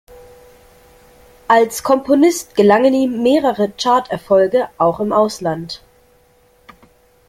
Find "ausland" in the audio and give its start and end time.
5.13-5.83